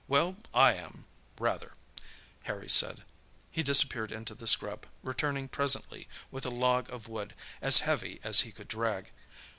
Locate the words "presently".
5.47-6.07